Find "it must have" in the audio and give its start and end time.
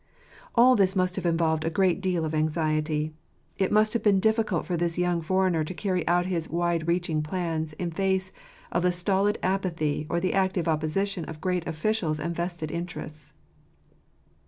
3.59-4.01